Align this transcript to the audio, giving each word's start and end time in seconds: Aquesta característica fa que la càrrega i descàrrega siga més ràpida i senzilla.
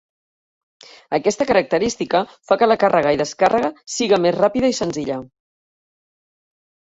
Aquesta 1.17 1.45
característica 1.51 2.21
fa 2.51 2.57
que 2.61 2.69
la 2.71 2.77
càrrega 2.85 3.11
i 3.17 3.19
descàrrega 3.23 3.71
siga 3.97 4.19
més 4.25 4.35
ràpida 4.39 4.73
i 4.75 4.79
senzilla. 4.79 5.21